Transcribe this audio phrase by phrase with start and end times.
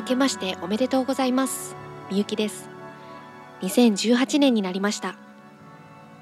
[0.00, 1.76] 明けましておめでとうございます。
[2.10, 2.70] みゆきです。
[3.60, 5.14] 2018年になりました。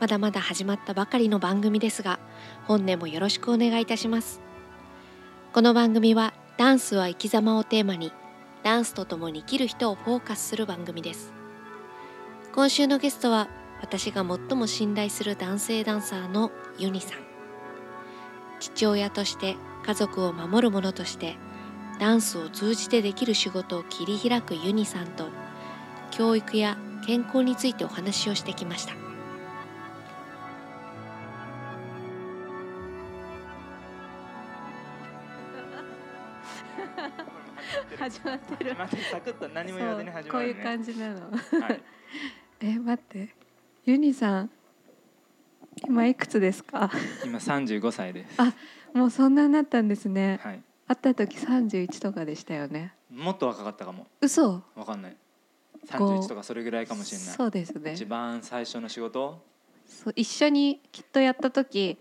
[0.00, 2.18] まだまだ始まったばかりの番組ですが
[2.64, 4.40] 本年もよろしくお願いいたします。
[5.52, 8.10] この番組はダンスは生き様をテーマに
[8.64, 11.32] ダンスとともに生きる人をフォーカスする番組です。
[12.52, 13.48] 今週のゲストは
[13.80, 17.20] 私が最も信頼する男性ダンサーのユニさん。
[18.58, 19.54] 父親として
[19.86, 21.36] 家族を守る者として
[21.98, 25.28] ダンスを通じてできる仕事を切り開くユニさんと
[26.10, 26.76] 教育や
[27.06, 28.94] 健康についてお話をしてきました。
[37.98, 38.74] 始まってる。
[38.74, 40.54] 始まってサクッと何も言わずに始まるね。
[40.54, 41.20] こういう感じなの。
[41.30, 41.36] は
[41.70, 41.82] い、
[42.60, 43.34] え待って。
[43.84, 44.50] ユニさん
[45.86, 46.90] 今いくつですか？
[47.24, 48.34] 今35歳です。
[48.40, 48.52] あ
[48.94, 50.40] もうそんなになったんですね。
[50.42, 52.94] はい会った時31とかでしたよね。
[53.10, 54.06] もっと若かったかも。
[54.22, 54.62] 嘘。
[54.74, 55.16] わかんない。
[55.96, 57.26] こう31とかそれぐらいかもしれない。
[57.28, 57.92] そうですね。
[57.92, 59.38] 一番最初の仕事？
[59.86, 61.98] そう一緒にきっとやった時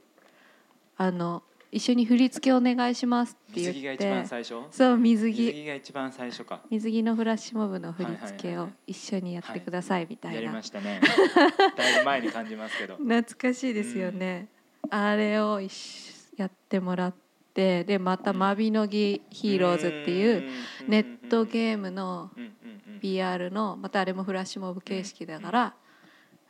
[0.98, 3.74] あの一緒に振り付けお願いしますって言って。
[3.74, 4.56] 水着が一番最初？
[4.72, 5.38] そう水着。
[5.38, 6.62] 水着が一番最初か。
[6.70, 8.92] 水着のフラッシュモブの振り付けをはいはいはいはい。
[8.92, 11.02] 一緒にやってくださいみたいな、やりましたね。
[11.76, 12.96] だいぶ前に感じますけど。
[12.96, 14.48] 懐かしいですよね、
[14.90, 15.60] あれを
[16.38, 17.27] やってもらって
[17.58, 20.50] でまた「マビノギヒーローズ」っていう
[20.88, 22.50] ネットゲームのうんうん
[22.94, 25.76] うん PR のまたあれもフラッシュモブ形式だから、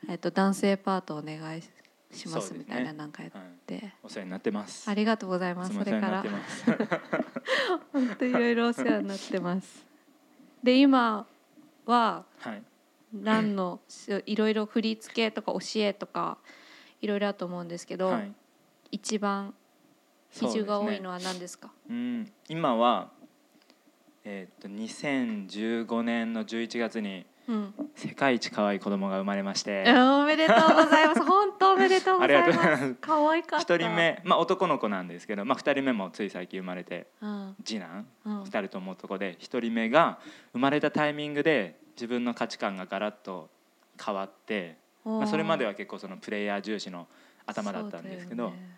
[0.09, 1.61] えっと、男性パートお願い
[2.11, 3.43] しますみたいななんかやっはい。
[3.65, 4.89] て、お世話になってます。
[4.89, 5.73] ありがとうございます。
[5.73, 6.23] それから。
[7.91, 9.85] 本当いろいろお世話になってます。
[10.63, 11.27] で今
[11.85, 12.63] ははい。
[13.13, 13.79] 何の
[14.25, 16.37] いろいろ振り付けとか教えとか
[17.01, 18.33] いろいろあると思うんですけど、はい。
[18.91, 19.53] 一番
[20.31, 21.69] 比重が多いのは何ですか？
[21.89, 23.09] うん、今は、
[24.23, 29.85] えーっと2015年の11月にうん、世界一可愛い子供が生まれまして。
[29.87, 31.23] おめでとうございます。
[31.23, 32.87] 本当おめでとうございまます。
[32.89, 33.75] す可愛かった。
[33.75, 37.55] 一人目、まあ、男の子なんですけど、まあ、2人目もつい最近生まれてうん。
[37.63, 38.41] 次男うん。
[38.43, 40.19] 2人とも男で1人目が
[40.51, 43.49] 生まれたタイミングで自分の価値観がガラッと
[44.03, 47.07] 変わって、まあ、それまでは結構そのプレイヤー重視の
[47.45, 48.77] 頭だったんですけどそうだよね。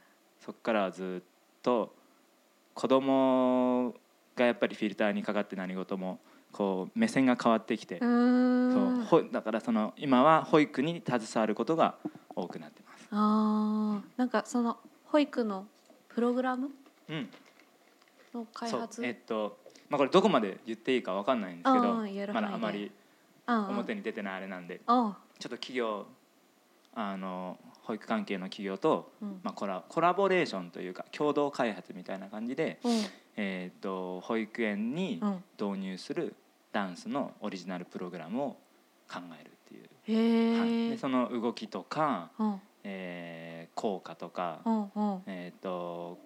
[0.61, 1.28] からはずっ
[1.61, 1.93] と
[2.73, 3.93] 子供
[4.35, 6.19] がやっぱりフィルターにかかって何事も
[6.51, 11.95] こう目線が変わってきてそうほだからその今は保育に携わることが
[12.35, 13.07] 多くなってます。
[13.11, 14.19] あー。
[14.19, 15.67] なんかその保育の
[16.07, 16.69] プログラム
[17.09, 17.29] うん、
[18.33, 19.57] の開そう発えっと
[19.89, 22.91] まあこれどこまで言っていいかわかんないんですけどまだあまり
[23.47, 26.05] 表に出てないあれなんであちょっと企業
[26.93, 27.57] あの
[27.89, 29.39] 保育関係の企業と、うん。
[29.41, 32.91] まあ、コラコラボレーションというか共同開発みたいな感じで、うん。
[33.35, 36.35] えー、と保育園にうん導入する
[36.71, 38.57] ダンスのオリジナルプログラムを
[39.11, 42.61] 考えるっていう、へはい、えでその動きとか、うん。
[42.83, 44.59] えー効果とか、
[45.25, 46.17] えー、と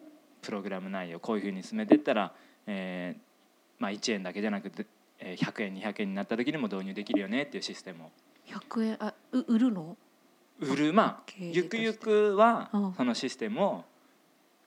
[0.42, 2.34] プログラム内容こういうふうに進めていったら、
[2.68, 3.22] えー
[3.80, 4.86] まあ、1円だけじゃなくて、
[5.20, 8.12] えー100円200円になった時にも導入できるよねっていうシステムを。
[8.48, 9.96] 100円あう売るの？
[10.64, 12.94] 売るまあゆくゆくはうん。
[12.94, 13.84] そのシステムを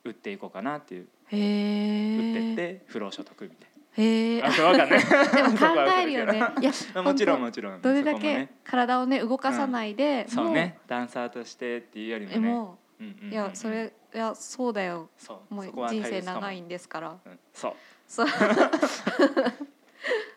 [0.04, 4.48] 売っていこうかなっていう売ってって不労所得みたいへえな。
[4.48, 5.00] あそうわかんない。
[5.04, 5.66] でも考
[5.98, 6.38] えるよね。
[6.60, 7.80] いやまあもちろん本もちろん。
[7.80, 10.78] 当どれだけ体をね動かさないで、そうね。
[10.86, 13.14] ダンサーとしてっていうよりもね。
[13.30, 15.08] いやそれいやそうだよ。
[15.16, 15.54] そう。
[15.54, 17.16] もう人生長いんですから。
[17.24, 17.38] うん。
[17.52, 17.74] そう。
[18.06, 18.26] そう。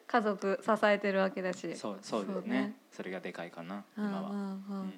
[0.08, 1.75] 家族支えてるわけだし。
[1.75, 2.42] そうそうね。
[2.48, 2.75] ね。
[2.92, 4.94] それがでかいかな今は、うんうん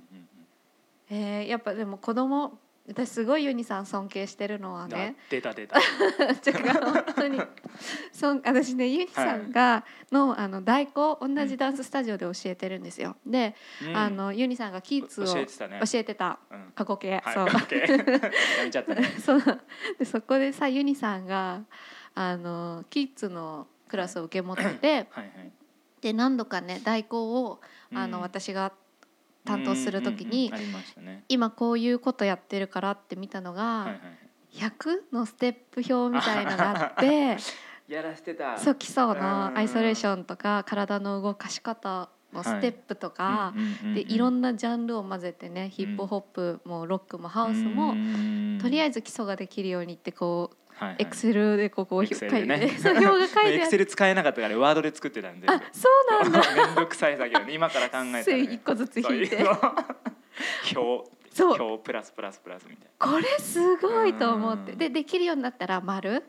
[1.12, 2.58] えーやっぱでも子供
[2.88, 5.16] 私すごいユニさん尊敬してるのはあね。
[5.30, 5.78] 出た出た。
[5.80, 7.40] 違う本当に。
[8.12, 13.18] そん私ねユニさんがのあの代行同じダンススタジオで教えてるんですよ。
[13.26, 13.96] で、うん。
[13.96, 15.80] あのユニさんがキッズを教えてたね。
[15.91, 16.40] 教えてた。
[16.50, 16.72] うん。
[16.74, 17.46] 過去形、はいそう。
[18.58, 19.03] やめちゃったね。
[19.24, 19.41] そう。
[20.00, 21.64] でそこでさユニさんが
[22.16, 25.52] あのキッズのクラスを受け持っててはいはい。
[26.02, 27.62] で何度かね代行を
[27.94, 28.24] あの、うん。
[28.24, 28.74] 私が
[29.46, 30.52] 担当する時に、
[31.28, 34.02] 今こういうことやってるからって見たのが、はいはい
[34.52, 37.38] 100のステップ表みたいのがあって
[37.88, 38.58] やらせてた。
[38.58, 43.53] そう基礎うんのアイソレーションとか体の動かし方のステップとか、
[43.93, 47.94] でいろなんなジャンルを混ぜてねヒップホップもロックもハウスも、
[48.61, 50.60] とりあええず基礎ができるようにってこうず
[50.98, 55.48] エクセルでここを表が書いエクセル使えなかったからワードで作ってたんで。
[55.48, 55.88] あそ
[56.18, 56.42] うなんだ。
[56.68, 57.54] めんどくさい作業ね。
[57.54, 59.38] 今から考えたら、ね、 線一個ずつ引いて。
[60.76, 61.62] 表そう。
[61.62, 64.72] 表プラスプラスプラスみたいこれすごいと思って。
[64.74, 64.78] うん。
[64.78, 66.24] でできるようになったら丸。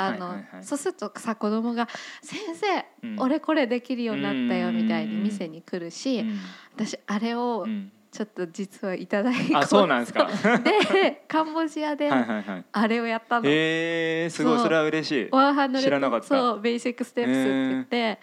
[0.00, 0.64] あの、はいはいはい。
[0.64, 1.88] そうするとさ子供が
[2.22, 3.20] 「先生、うん。
[3.20, 6.38] 俺これできるようになったよ」うんみたいに店に来るし、うん。
[6.74, 10.28] 私あれをうんちょっと実はいただいて、あそうなんですか。
[10.64, 12.64] でカンボジアではいはいはい。
[12.72, 13.48] あれをやったの。
[13.48, 15.28] へえすごいそれは嬉しい。
[15.30, 15.84] One Hundred。
[15.84, 16.26] 知らなかった。
[16.26, 18.20] そう Basic Steps って言って、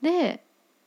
[0.00, 0.44] で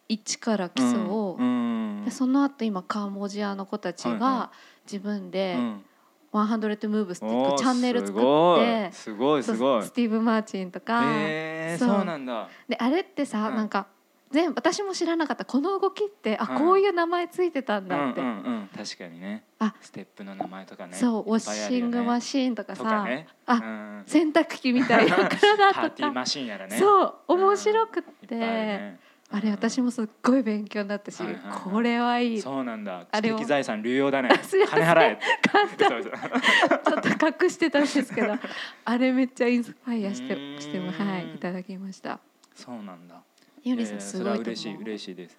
[0.09, 4.51] 一から基礎を、うんでその後今カンボジアの子たちはいはが
[4.85, 5.85] 自分でうん。
[6.29, 9.83] One Hundred Moves っていうチャンネル作ってすごいすごい。
[9.83, 11.89] スティーブ・マーチンとか、へえそう。
[11.89, 12.49] そうなんだ。
[12.67, 13.55] であれってさ、うん。
[13.55, 13.87] なんか
[14.31, 15.45] 全部私も知らなかった。
[15.45, 16.57] この動きってあ、うん。
[16.57, 18.69] こういう名前ついてたんだって、うんうんうん。
[18.75, 19.43] 確かにね。
[19.59, 19.73] あ。
[19.81, 20.95] ステップの名前とかね。
[20.95, 22.83] そうウォッシングマシーンとかさ。
[22.83, 23.27] とかね。
[23.45, 24.03] あうん。
[24.05, 25.15] 洗濯機みたいな。
[25.29, 26.77] 体とか、パーティーマシンやらね。
[26.77, 28.27] そう面白くっ、て。
[28.27, 28.99] ぱいあるね。
[29.29, 31.59] あれ私もすっごい勉強になったし、はいはいはい。
[31.59, 32.41] これはいい。
[32.41, 33.05] ちょそうなんだ。
[33.11, 34.29] 知的財産流用だね。
[34.29, 35.19] 金払え。
[35.51, 36.99] 簡単そうそう。
[36.99, 38.35] っと隠してたんですけど。
[38.85, 40.61] あれめっちゃインスパイアしてうーん。
[40.61, 42.19] してもはいいただきました。
[42.55, 43.21] そうなんだ
[43.69, 44.43] ユニさんすごいと思う。
[44.43, 45.37] それは嬉しい嬉しいです。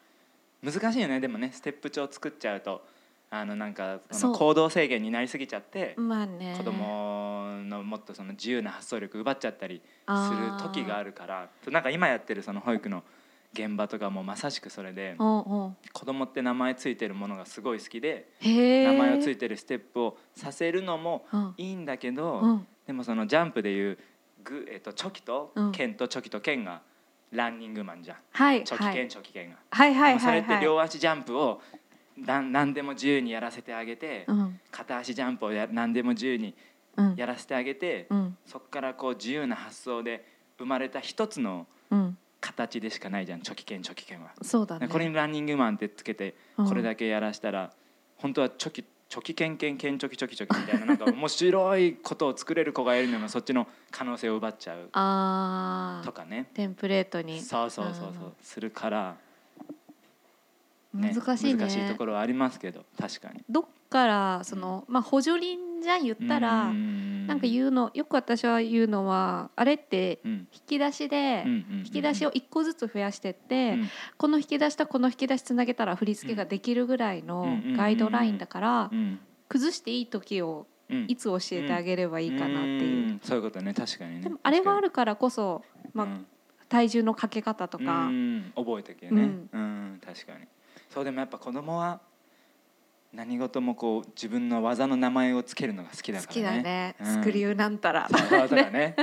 [0.62, 1.20] 難しいよね。
[1.20, 2.84] でもねステップ帳作っちゃうと
[3.30, 6.54] あのなんかその行動制限になりすぎちゃってまあね。
[6.56, 13.02] 子供のもっとその自由な発想力奪っちゃったりする時があるからなんか今やってるその保育の
[13.52, 21.54] 現場とかもまさしくそれで子供って名前ついてるものがすごい好きで名前をついてるステップをさせるのもうん。
[21.56, 22.66] いいんだけうどん。
[22.86, 23.98] でもそのジャンプでいう
[24.44, 25.72] グ、えっとチョキとうん。
[25.72, 26.80] 剣とチョキと剣が
[27.32, 28.16] ランニングマンじゃん。
[28.32, 29.56] はいチョキ剣はいチョキ剣が。
[29.70, 31.60] はいはいそれって両足ジャンプを
[32.16, 34.60] なん何でも自由にやらせてあげてうん。
[34.70, 36.54] 片足ジャンプをや何でも自由に
[36.96, 37.14] うん。
[37.16, 38.36] やらせてあげてうん。
[38.46, 40.24] そこからこう自由な発想で
[40.58, 42.18] 生まれた一つのうん。
[42.40, 43.40] 形でしかないじゃん。
[43.40, 44.30] チョキ剣チョキ剣は。
[44.42, 44.86] そうだね。
[44.88, 46.68] これにランニングマンってつけてうん。
[46.68, 47.72] これだけやらしたら
[48.16, 54.88] 本当はチョキチョキ剣剣剣チョキチョキチョキみたいななんか面白いことを作れる子がいるのがそっちの可能性を奪っちゃう。
[54.92, 56.06] あー。
[56.06, 56.50] とかね。
[56.52, 57.40] テンプレートに。
[57.40, 57.94] そうそうそう。
[57.94, 59.16] そううんするから、
[60.92, 61.60] ね、難しいね。
[61.60, 63.42] 難しいところはありますけど確かに。
[63.48, 66.72] どっからそのまあ補助輪じゃん言ったらな
[67.28, 70.32] なんか言うのよく私は言うのはあれってうん。
[70.52, 73.88] 引き出しで引き出しを一個ずつ増やしてって、うん。
[74.16, 79.20] この引き出しとこの引き出しつなげたら振り付けができるぐらいのガイドラインだからうん。
[79.48, 81.04] 崩していい時をうん。
[81.08, 83.12] いつ教えてあげればいいかなっていう。
[83.16, 83.20] ん。
[83.22, 83.74] そういうことね。
[83.74, 84.20] 確かにね。
[84.22, 86.26] でもあれがあるからこそ、まあうん
[86.70, 88.52] 体重のかけ方とうか、ん。
[88.54, 89.22] 覚えてけね。
[89.52, 90.00] うん。
[90.04, 90.46] 確かに。
[90.90, 92.00] そうでもやっぱ子供は
[93.12, 97.06] 何事もこう自分の技の名前をつけるのが好きだから好きだね、うん。
[97.06, 98.08] スクリューなんたら。
[98.08, 98.94] そうね。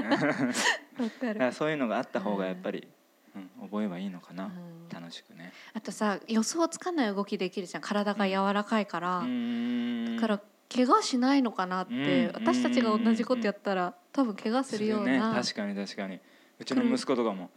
[1.52, 2.88] そういうのがあった方がやっぱり、
[3.36, 4.90] うん、覚えばいいのかな、うん。
[4.90, 5.52] 楽しくね。
[5.74, 7.82] あとさ予想つかない動きできるじゃん。
[7.82, 10.42] 体が柔らかいから、だから
[10.74, 12.36] 怪我しないのかなって、うん。
[12.36, 15.18] 私たちが同じことやったら多分怪我するようね。
[15.18, 16.20] な、確かに確かに。
[16.60, 17.50] うちの息子とかも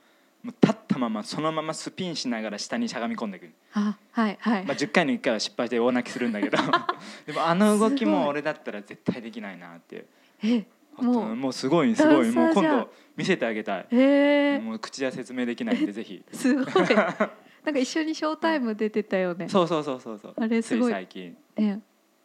[0.48, 6.56] もう立ったままそのままスピンしながら下にしゃがみ込んでくる、あはいはい、まあ、10回に1回は失敗して大泣きするんだけど。
[7.26, 10.06] でもあの動きも俺だったら絶対できないなっていう。
[10.44, 10.64] え
[10.96, 11.36] もう。
[11.36, 12.30] もうすごいすごい。
[12.32, 14.58] もう今度見せてあげたい、へえ。
[14.58, 16.24] もう口じゃ説明できないんでぜひ。
[16.32, 16.64] すごい。
[16.96, 20.34] なんか一緒にショータイム出てたよね、そうそうそうそうそう。
[20.38, 20.92] あれすごい。
[20.92, 21.36] 最近。
[21.56, 21.82] ね。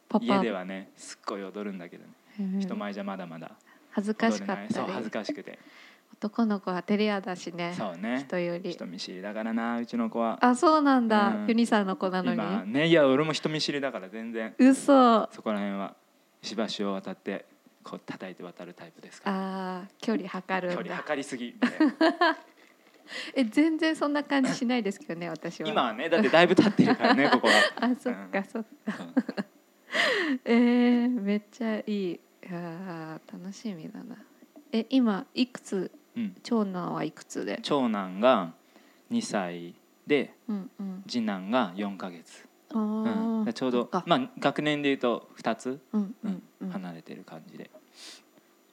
[0.08, 0.26] パパ。
[0.26, 2.10] 家ではねすっごい踊るんだけどね。
[2.40, 3.52] うん人前じゃまだまだ
[3.92, 5.60] 恥ずかしかったそう恥ずりかしくて
[6.24, 8.24] 男の子は照れ屋だしねそうね。
[8.26, 8.72] 人より。
[8.72, 10.38] 人見知りだからなうちの子は。
[10.40, 11.48] あそうなんだ、うん。
[11.48, 12.38] ユニさんの子なのに。
[12.38, 14.56] 今ねいや俺も人見知りだから全然。
[14.58, 15.28] 嘘。
[15.32, 15.96] そこら辺は
[16.42, 17.46] 石橋を渡って
[17.84, 19.78] こう叩いて渡るタイプですから。
[19.80, 21.56] あー距離測る距離測りすぎ
[23.36, 25.68] え全然そんな感じしないですけどね私は。
[25.68, 27.54] 今はねだってだいぶ経ってるからね ここは。
[27.82, 28.94] あそっかそっか。
[30.46, 32.12] えー、めっちゃいい。
[32.12, 34.16] いやー楽しみだな。
[34.72, 36.36] え今いくつうん。
[36.44, 37.60] 長男はいくつで？
[37.64, 38.54] 長男が
[39.12, 39.76] 2歳
[40.08, 41.04] でうんうん。
[41.08, 46.32] 次男が4ヶ月、あうん、ーちょうどまあ学年でいうと2つ、うんううん。
[46.32, 47.70] んうん離れてる感じで。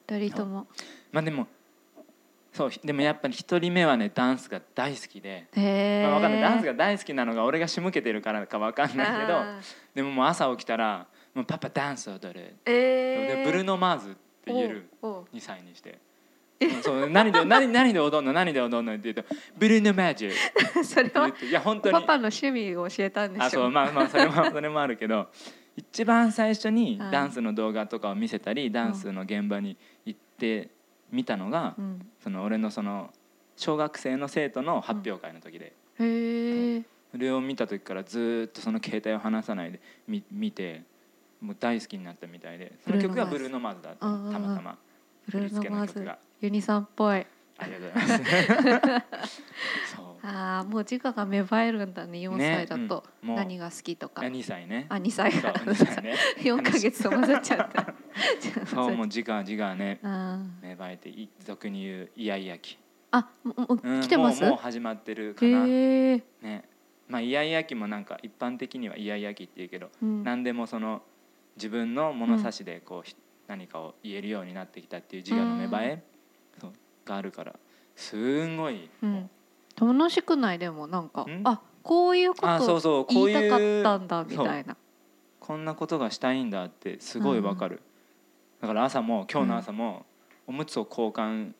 [0.09, 0.67] 二人とも。
[1.11, 1.47] まあでも
[2.53, 5.47] そうでもやっぱり1人目はねダンスが大好きで、
[6.03, 6.41] まあ、わかんない。
[6.41, 9.39] ダンスが大好きなのが俺が仕向けてるからかわかんないけど
[9.95, 15.23] でももう朝起きたら「もうパパダンス踊る」えー、でブルーノ・マーズって言えるおうおう。
[15.33, 15.97] 2歳にして。
[16.61, 18.33] う んそう何で何何で踊るの？
[18.33, 18.93] 何で踊るの？
[18.93, 20.29] って言うと「ブルーノ・マーズ」っ
[20.73, 21.93] てそれはいや本当に。
[21.93, 25.29] パパの趣味を教えたんでしょあそうまあまあそれも それもあるけど
[25.75, 30.69] 一番最初にはいダンスの動画とかを見せたりダンスの現場に行って
[31.11, 33.11] 見たのがうん、その俺のその
[33.57, 35.73] 小学生の生徒の発表会の時で。
[35.99, 40.83] へえそれを見た時からずーっとその携帯を離さないで見見て
[41.41, 44.77] もう大好きになったみたいでその曲がブルーノ・マーズだったたまたま。
[45.29, 47.17] 振り付けの曲がユニさんっぽい。
[47.17, 49.41] ありがとうございます。
[50.23, 54.21] ああもう自我が芽生えるんだね4ね歳だと、うん何が好きとか。
[54.21, 54.85] あ2歳ね。
[54.89, 55.31] あ2歳。
[55.31, 56.15] から2歳ね。
[56.37, 57.93] 4ヶ月と混ざっちゃった。
[58.65, 59.99] そうもう時間時間ね。
[60.03, 62.77] あ芽生えてい俗に言うイヤイヤ期、
[63.11, 64.41] あもう来てます？
[64.41, 65.65] もうもう始まってるかな。
[65.65, 66.23] ね。
[67.07, 71.03] まあイヤイヤ期もなんか一般的にはイヤイヤ期って言うけど、うん、何でもその
[71.55, 73.15] 自分の物差しでこう、ひ
[73.47, 76.03] 何かを言えるようになってきたっていう自我の芽生え、
[77.05, 77.55] があるから
[77.95, 79.29] すんごい、うん、
[79.79, 80.59] 楽しくない？
[80.59, 81.41] でもなんかん？
[81.45, 84.77] あこういうこあそうとそうこう言いたかったんだみたいな。
[85.39, 87.81] こんなことがしたいんだってすごいわかる、
[88.61, 90.05] だから朝も今日の朝も
[90.45, 91.53] おむつを交換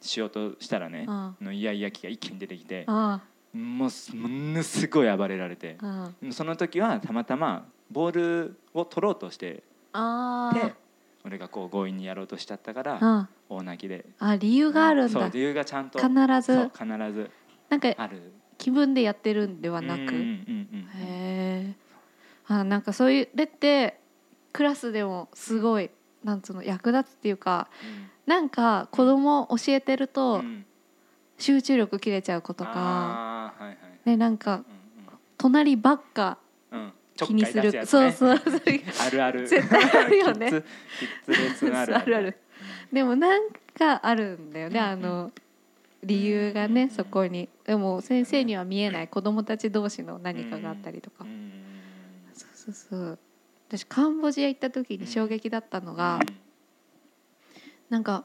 [0.00, 3.20] しようとしたらね、あのイヤイヤ期が一気に出てきてあ
[3.52, 5.78] もうすものすごい暴れられて。
[5.80, 9.62] あその時はたまたまボールを取ろうとして
[9.92, 10.74] あて
[11.24, 14.06] 俺がこう強引にやろうとしちゃったからあ大泣きで。
[14.18, 15.20] あ理由があるんだ。
[15.20, 15.98] そう理由がちゃんと。
[15.98, 16.10] 必
[16.40, 16.70] ず。
[16.76, 17.30] 必ず。
[17.68, 18.32] なんかある。
[18.58, 21.74] 気分でやってるんではなく、うんうんうんうんへえ
[22.48, 23.98] あなんかそういうでって
[24.52, 25.90] クラスでもすごい
[26.22, 27.68] なんつうの役立つっていうか
[28.26, 30.64] なんか子供教えてるうんとうん。
[31.38, 33.78] 集中力切れちゃう子とか、あーはいはい。
[34.04, 34.64] ねなんかうん
[35.38, 36.36] 隣ばっかうんうん
[37.16, 38.38] 気にする、そうそう。
[38.38, 39.46] そ れあるある。
[39.48, 40.50] 絶対あるよね。
[41.72, 42.36] あるある。
[42.92, 45.32] でもなんかあるんだよね、うんあの
[46.04, 47.48] 理由がねそこに。
[47.64, 49.08] でも先生には見えない。
[49.08, 51.52] 子供たち同士の何かがあったりとか、うん。
[52.34, 53.18] そうそうそう。
[53.68, 56.18] 私カンボジア行った時に衝撃だったのが、
[57.88, 58.24] なんか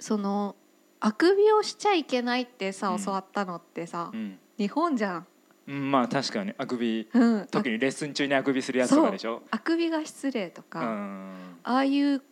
[0.00, 0.56] その
[0.98, 3.04] あくびをしちゃいけないってさ、うん。
[3.04, 4.38] 教わったのってさ、うん。
[4.58, 5.26] 日本じゃん、
[5.68, 9.42] うんまあ確かにあくびうん、特にレッスン中にあくびするやつとかでしょ？
[9.50, 11.58] あくびが失礼とうか、ん。
[11.62, 12.22] ああいう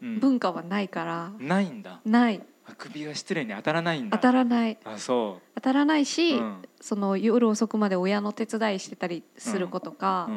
[0.00, 2.00] うん文化はないから、ないんだ。
[2.04, 2.40] ない。
[2.64, 4.16] あくびが失礼に当たらないんだ。
[4.18, 4.78] 当たらない。
[4.84, 6.62] あそ当たらないうし、うん。
[6.80, 10.36] その夜遅くまで親の手伝いしてたりする子とか、やっ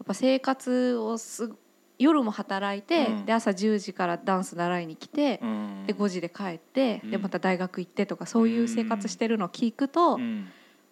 [0.00, 0.06] うん。
[0.06, 1.52] ぱ生活をす
[1.98, 3.26] 夜も働いて、うん。
[3.26, 5.84] で朝10時からダンス習いに来て、うん。
[5.86, 7.10] で5時で帰って、うん。
[7.10, 10.46] でまた大学行ってとかそういう生活してるのを聞くと、うん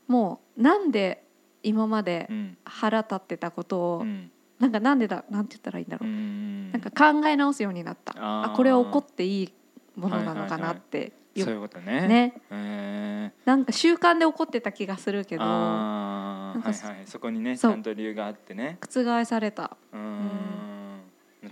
[0.07, 1.25] もうなんで
[1.63, 2.57] 今までうん。
[2.65, 4.31] 腹立ってたことを、うん。
[4.59, 6.73] なんかなんでだなんて言ったらいいんだろう、うん。
[6.73, 8.15] なんか考え直すようになった。
[8.17, 9.53] あこれは怒っていい
[9.97, 12.33] ものなのかなって、そういうことね。
[12.51, 13.33] ね。
[13.45, 16.55] なんか習慣で怒ってた気がするけどあー。
[16.55, 16.97] なんかはい。
[16.97, 18.79] はいそこにねちゃんと理由があってね。
[18.81, 20.65] 覆された、うーん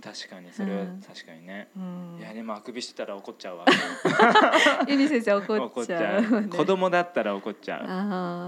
[0.05, 1.67] 確かにそれは確かにね。
[1.75, 2.17] うん。
[2.19, 3.65] い、やでもあくびしてたら怒っちゃうわ。
[4.87, 6.49] ユニ先生怒怒っちゃう。
[6.49, 7.79] 子供だったら怒っちゃ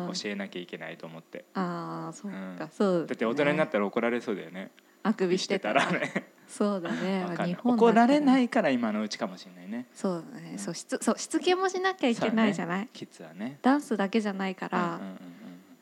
[0.09, 0.13] う。
[0.13, 1.45] 教えなきゃいけないと思って。
[1.55, 2.69] あーそうか、うん。
[2.69, 4.71] そうだって大人になっったら怒られそうだよね。
[5.03, 5.89] あくびしてたら。
[5.91, 6.27] ね。
[6.47, 7.25] そうだね。
[7.63, 9.87] 怒られいないから今のうちかもしれないね。
[9.93, 10.59] そうだね、うん。
[10.59, 13.59] そうしつそうしつけもしなきゃいけないじゃない、キッズはね。
[13.61, 15.17] ダンスだけじゃないから、うんうんうん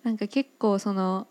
[0.03, 1.25] なんか結構その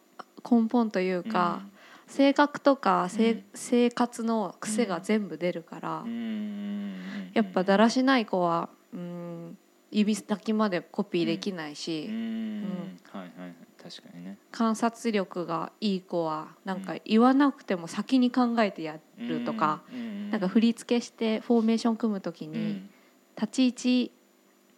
[0.51, 1.31] 根本といううん。
[1.31, 1.63] か、
[2.07, 3.45] 性格とか、せうん。
[3.55, 7.01] 生活の癖が全部出るから、うんうん
[7.35, 9.59] やっぱだらしない子はうん
[9.91, 12.15] 指先までコピーできないし、うん。
[12.15, 12.99] うん。
[13.13, 14.39] はいはい確かにね。
[14.51, 20.31] 観察力がいい子はなんか言わなくても先に考えてやるとか、うん。
[20.31, 22.91] なんか振り付けしてフォーメーション組む時にうん。
[23.37, 24.13] 立ち位置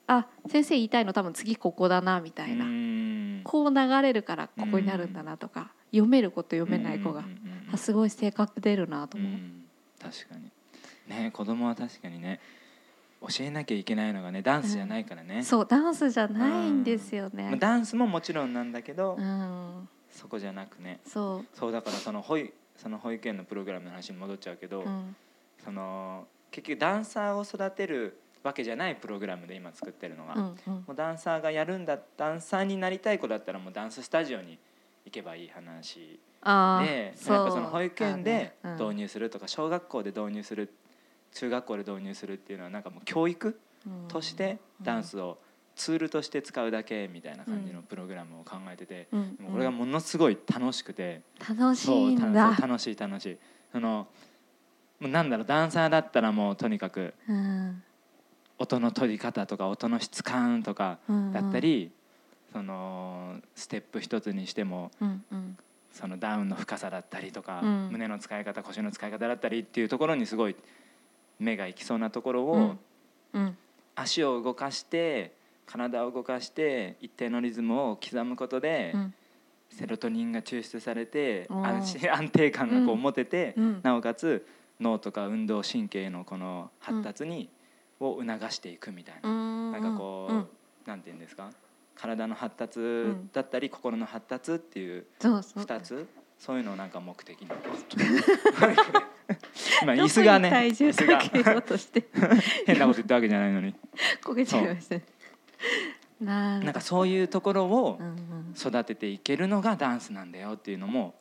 [0.07, 3.41] あ先生言いたいの多分次ここだなみたいな、うん。
[3.45, 7.37] こう流れるからここになるんだなとか、読める子と読めない子が、うんうんうん
[7.69, 7.75] うん。
[7.75, 9.31] あすごい性格出るなと思う。
[9.31, 9.65] うん。
[10.01, 10.51] 確かに。
[11.09, 12.41] ね子供は確かにね
[13.21, 17.57] 教えなきゃいけないのがねダンスじゃないからね、そうダンスじゃないんですよまあね。
[17.57, 21.01] ダンスももちろんなんだけど、うん、そこじゃなくね。
[21.07, 25.17] そう、そうだからその保育その保育園のプログラムの話に戻っちゃうけど、うん、
[25.65, 34.59] その結局ダンサーを育てるわけじゃないプログラムで今作ってるのが、うん、もうん、うダンサーがやるんだダンサーになりたい子だったらもうダンススタジオに
[35.07, 40.73] 行けばいい話あであ、やっぱその保育園で導入するとか小学校で導入する
[41.33, 44.09] 中学校で導入するっていうのはなんかもう教育うん。
[44.09, 45.39] としてダンスを
[45.75, 49.09] ツールとして使うだけみたいな感じのプログラムを考えてて、
[49.53, 52.17] これがものすごい楽しくて、楽しい。
[52.17, 53.39] 楽しい楽しい
[53.73, 54.09] その
[54.99, 57.83] もうなんだろうダンサーだったらもうとにかくうん。
[58.59, 61.93] 音の取り方とか音の質感とかうんだったり、
[62.57, 65.59] そのステップ一つにしてもうんうん。
[65.93, 67.89] そのダウンの深さだったりとか、うん。
[67.91, 70.57] 胸の使い方腰の使い方だったりっていうところにすごい
[71.39, 72.79] 目が行きそうなところを、うん。
[73.35, 73.57] うん。
[73.95, 75.33] 足を動かして
[75.67, 79.15] 体を動かして一定のリズムを刻むことで、うん。
[79.71, 83.81] セロトニンが抽出されて安心 安定感がこううん持てて、うん。
[83.83, 84.47] なおかつ
[84.81, 87.51] 脳とか運動神経のこの発達に
[88.01, 89.73] を促していくみたいな、うん。
[89.73, 90.47] なんかこう、うん。
[90.87, 91.51] なんていうんですか？
[91.97, 93.31] 体の発達ん。
[93.33, 95.65] だったり、心の発達っていうそうそう。
[95.65, 96.07] 2つ？
[96.39, 97.49] そういうのをなんか目的に。
[99.83, 102.07] 今椅子がね体重かけようとして。
[102.67, 103.75] 変なこと言ったわけじゃないのに。
[104.23, 105.05] 焦げちゃいましたね。
[106.21, 107.99] ななんかそういうところを
[108.57, 111.15] 育てていけるのがダンスなんだよっていうのも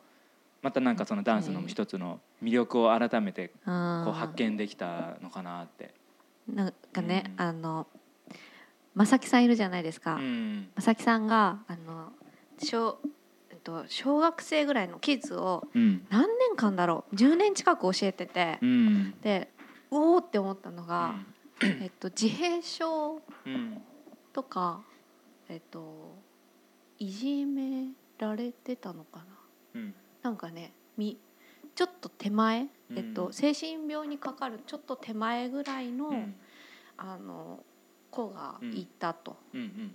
[0.62, 5.94] またなんかそのダンスの一つの魅力を改めてこう発見できたのかなって。
[6.46, 7.42] なんかね、うん。
[7.42, 7.86] あの
[8.96, 10.68] 正木さんいるじゃないですか、うん。
[10.76, 12.12] 正木さんがあの
[12.58, 12.98] 小,、
[13.50, 16.06] えっと、小学生ぐらいのキッズをうん。
[16.08, 19.14] 何年間だろう？10年近く教えてて、うん。
[19.20, 19.50] で
[19.90, 21.14] おおって思ったのが、
[21.62, 23.82] えっと、自閉症うん。
[24.32, 24.80] とか、
[25.48, 26.16] えっと、
[26.98, 27.88] いじめ
[28.18, 29.24] られてたのかな。
[29.74, 29.94] うん。
[30.22, 31.18] なんかねみ
[31.74, 36.34] ちょっと手前、えっと、うん精神病にかかるちょっと手前ぐらいの,、うん。
[36.96, 37.60] あの
[38.16, 39.36] 子がいたと。
[39.52, 39.60] うん。
[39.60, 39.94] うん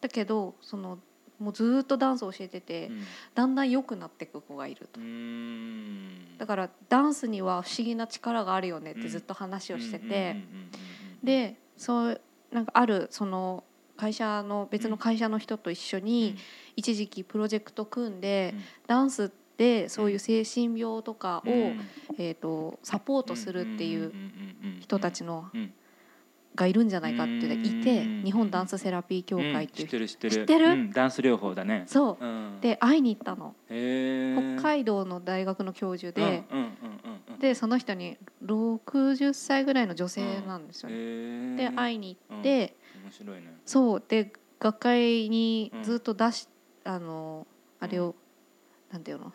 [0.00, 1.00] だけどその
[1.40, 3.02] もうずーっとダンスを教えてて、うん。
[3.34, 5.00] だんだん良くなっていく子がいると。
[5.00, 5.04] う。
[5.04, 6.36] ん。
[6.36, 10.38] だからダンスには不思議な力があるよねってずっと話をしてて、うんうんうんうん
[11.24, 12.20] でそう
[12.52, 13.64] なんかあるその
[13.96, 16.36] 会社の別の会社の人と一緒に
[16.76, 18.54] 一時期プロジェクト組んで、
[18.86, 21.80] ダンスでそういう精神病とかを、うん。
[22.18, 24.12] えー、とサポートするっていう
[24.80, 25.72] 人たちのうん
[26.58, 28.22] がいるんじゃないかっていてうん。
[28.24, 30.34] 日本ダンスセラピー協会っていう人、知ってる知ってる。
[30.34, 30.66] 知ってる？
[30.66, 31.84] うんダンス療法だね。
[31.86, 32.24] そう。
[32.24, 32.60] うん。
[32.60, 33.54] で会いに行ったの。
[33.68, 37.38] 北海道の大学の教授で、うんうんうんうんうん。
[37.38, 41.56] でその人に60歳ぐらいの女性なんですよね。
[41.56, 43.54] で会いに行って、面白いね。
[43.64, 44.02] そう。
[44.06, 46.48] で学会にずっと出し、
[46.84, 47.46] あの
[47.78, 48.14] あれを、
[48.90, 49.26] なんていうの？
[49.26, 49.32] うん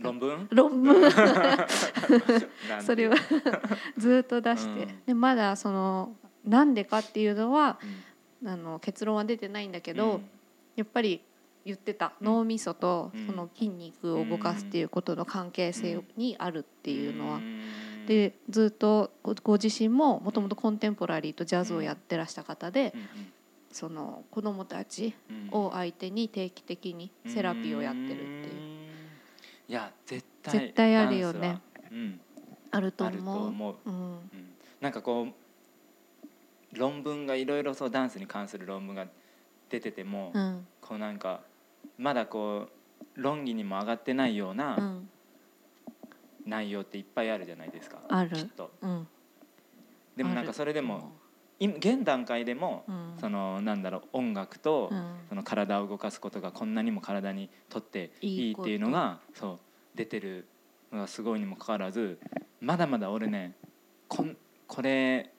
[0.00, 0.48] 論文？
[0.50, 1.10] 論文。
[2.80, 3.12] それを
[3.98, 5.02] ずっと出して、うん。
[5.06, 7.78] でまだそのなんでかっていうのは
[8.42, 8.48] うん。
[8.48, 10.24] あの結論は出てないんだけど、うん。
[10.76, 11.20] やっぱり
[11.66, 12.14] 言ってた。
[12.20, 12.26] うん。
[12.26, 13.26] 脳みそとうん。
[13.26, 17.38] その筋肉を動かすっていうことの関係性にあるっていうのは。
[17.38, 17.60] ん。
[18.06, 23.08] でずっとごご自身ももともとコンテンポラリーとジャズをやってらした方でうん
[23.70, 25.48] その子どもたちうん。
[25.52, 28.64] を相手に定期的にセラピーをやってるっていう。
[28.64, 28.69] うん
[29.70, 31.60] いや絶対絶対あるよね。
[31.92, 32.20] うん。
[32.72, 33.46] あると思う。
[33.46, 33.76] 思う。
[33.86, 33.94] うん。
[33.94, 34.20] うん。
[34.80, 39.06] なんかこう論文がいろいろそうダンスに関する論文が
[39.68, 40.66] 出てても、うん。
[40.80, 41.42] こうなんか
[41.98, 42.66] まだこ
[43.16, 45.08] う論議にも上がってないよううなん。
[46.44, 48.30] 内容っていっぱいあるじゃないですか、ある。
[48.30, 48.72] きっと。
[48.80, 49.06] うん。
[50.16, 51.12] でもなんかそれでも
[51.60, 55.14] 今現段階でも、うんそのなんだろう音楽と、うん。
[55.28, 59.58] その体を動かすことがこんなにも体にとっていいっていうのがそう
[59.94, 60.48] 出てる
[60.92, 62.18] のがすごいにもかかわらず
[62.60, 63.54] まだまだ俺ね
[64.08, 65.30] こんこれ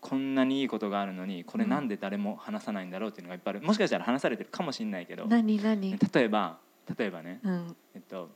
[0.00, 3.66] こんなにいいことがあるのにこれなんで誰も話さないんだろうっていうのがいっぱいある。
[3.66, 5.98] もしかしたら話されてるかもしれないけど何何？
[6.12, 6.58] 例えば
[6.98, 7.76] 例えばね、うん。
[7.94, 8.28] えっと、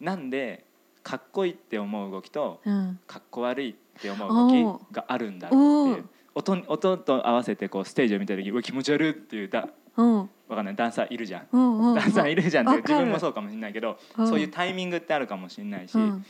[0.00, 0.64] なんで
[1.02, 2.98] かっこいいって思う動きとうん。
[3.06, 10.18] かっこ悪いって思う動きがあるんだろうっていう音音と合わせてこうステージを見た時うわ気持ち悪いっていうだうん。
[10.48, 10.76] わかんない？
[10.76, 11.46] ダンサーいるじゃん。
[11.52, 11.94] うんうん。
[11.94, 14.28] ダンサーいるじゃんって自分もそうかもしれないけどうん。
[14.28, 16.24] そういうタイミングってあるかもしれないしうん。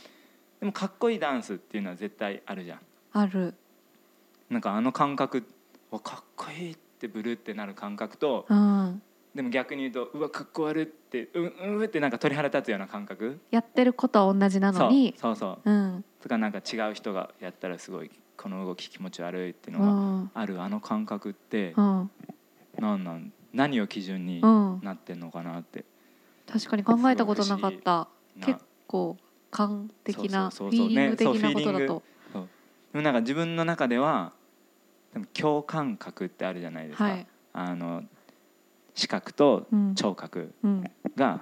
[0.59, 2.79] でもかっこいいダンスっていうのは絶対あるじゃん。
[3.13, 3.53] ある。
[4.49, 5.43] なんかあの感覚
[5.91, 9.01] わかっこいいってブルってなる感覚とうん。
[9.33, 13.39] でも逆に言うとうわかっこ悪いってううってなんか鳥肌立つような感覚。
[13.49, 15.71] やってることは同じなそうのにそうそう。
[15.71, 16.03] うん。
[16.21, 20.31] とかなんか違う人がやったらすごいこの動き気持ち悪いっていううのがん。
[20.33, 22.09] あるあの感覚ってうん。
[22.79, 23.33] 何なん？
[23.53, 24.79] 何を基準にうん。
[24.81, 25.85] なってんのかなって。
[26.51, 28.07] 確かに考えたことなかった。
[28.37, 28.47] な。
[28.47, 29.17] 結構
[29.51, 30.87] 感的なフそうそうそうそう。
[30.87, 32.03] ィーリング的なことだと。
[32.93, 34.33] でもなんか自分の中では
[35.13, 37.27] でも共感覚ってあるじゃないですか、はい。
[37.53, 38.03] あの
[38.95, 39.95] 視覚とうん。
[39.95, 40.83] 聴覚うん。
[41.15, 41.41] が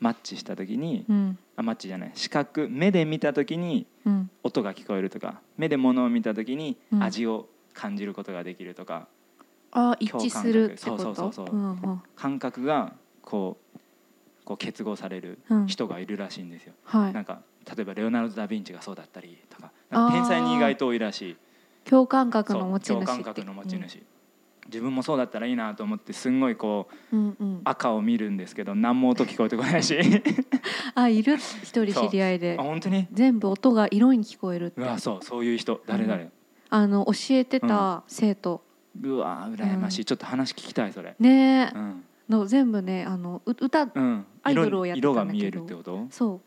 [0.00, 1.38] マッチした時に、うん。
[1.56, 2.12] あマッチじゃない。
[2.14, 3.97] 視覚目で見た時にうん
[4.42, 7.02] 音が聞こえるとか目で物を見た時にうん。
[7.02, 9.06] 味を感じることができるとか、
[9.70, 11.46] あ一致するそうそうそうそう。
[11.46, 12.02] とうんうん。
[12.16, 13.78] 感覚がこう
[14.44, 15.66] こう結合されるうん。
[15.66, 16.72] 人がいるらしいんですよ。
[16.84, 17.12] はい。
[17.12, 17.42] なんか
[17.76, 21.36] 例えばレオナルド・ダ・ヴィンチがそうだったりとか天才に意外と多いらしい。
[21.84, 24.02] 共感覚の持ち主共感覚の持ち主、
[24.68, 27.60] 自分もそうだったらいいなと思ってすんごいこううんうん。
[27.64, 29.98] 赤を見るんですけど何も音聞こえてこないし。
[30.94, 31.36] あいる？
[31.36, 32.56] 一人知り合いで。
[32.58, 33.06] あ本当に？
[33.12, 34.80] 全部音が色に聞こえるって。
[34.80, 35.80] うわそうそういう人。
[35.86, 36.30] 誰誰、う
[36.70, 38.62] あの教えてた生徒。
[39.00, 41.14] うわ羨ましい、ちょっと話聞きたいそれ。
[41.18, 45.28] ねうん、の全部ねあのう歌うん、アイドルをやってたんだけど。
[45.28, 46.06] 色が見えるってこと？
[46.10, 46.40] そう。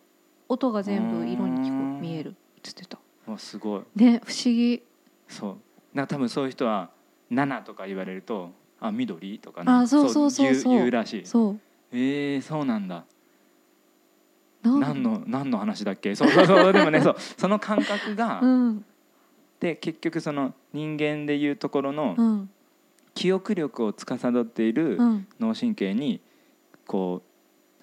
[0.49, 2.99] 音が全部色に聞こ見えるっつってた。
[3.25, 3.81] わすごい。
[3.95, 4.83] ね不思議。
[5.27, 5.57] そう。
[5.93, 6.89] な多分そういう人は
[7.31, 11.25] 7とか言われるとあ緑とかあそうそうそうそう言うらしい。
[11.25, 11.59] そう。
[11.91, 13.05] えー、そうなんだ。
[14.63, 16.15] なん何の何の話だっけ？
[16.15, 17.15] そうそうそうでもね そう。
[17.19, 18.85] その感覚が、うん。
[19.59, 22.49] で結局その人間でいうところのうん。
[23.13, 25.27] 記憶力を司っているうん。
[25.39, 26.21] 脳神経に
[26.87, 27.31] こう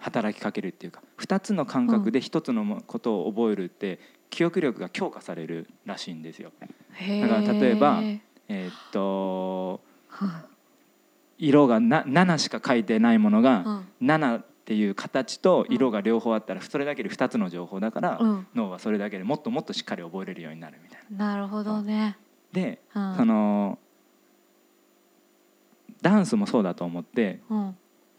[0.03, 6.51] 働きかけるっていうか2つの感覚で1つのもことを覚えるって記憶力が強化されるらしいんですよ。
[6.93, 10.47] へだから例えばーえーっとは
[11.39, 18.47] 色がな7しか書いてないものいが7っていう形と色が両方あったらそれだけで2つの情報だからうん。
[18.55, 21.29] 脳はそれだけでもっともっとしっかり覚えれるようになるみたいな。
[21.29, 22.19] なるほどね。
[22.53, 23.17] でうん。
[23.17, 23.79] その
[26.03, 27.77] ダンスもそうだと思ってうん。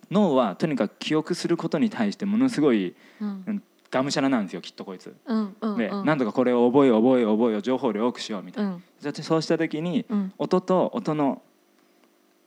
[0.10, 3.64] 脳はとにかく記憶することに対してものすごいうん。
[3.92, 5.16] がむしゃらなんですよきっとこいつ。
[5.26, 6.06] うんうんで、うん。
[6.06, 8.80] なんとかこれを覚えよう覚えよう覚えよう情報量多くしようみたいな。
[9.00, 10.34] うんそしてそうした時にうん。
[10.38, 11.42] 音と音の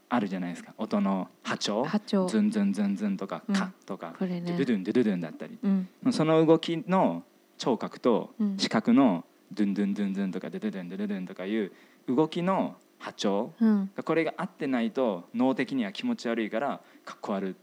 [0.08, 0.74] あるじゃないですか。
[0.76, 1.84] 音の波長。
[1.84, 2.26] 波長。
[2.26, 3.54] ズンズンズンズンとかうん。
[3.54, 5.58] カとか、ドゥドゥドゥンドゥドゥドゥンだったり。
[5.62, 5.88] うん。
[6.12, 7.22] その動きの
[7.56, 8.56] 聴覚とうん。
[8.58, 11.72] 視覚のドゥンドゥンドゥンドゥンとかドゥドゥドゥンドゥドゥドゥンとかいう
[12.08, 17.54] 動きの波長うんこれが合ってないと脳的には気持ち悪いからかっこ悪っ